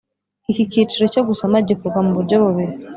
[0.51, 2.73] Iki kiciro cyo gusoma gikorwa mu buryo bubiri